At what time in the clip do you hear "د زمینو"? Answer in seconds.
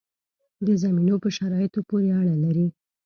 0.65-1.15